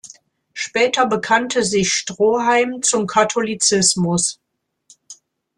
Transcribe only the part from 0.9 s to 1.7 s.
bekannte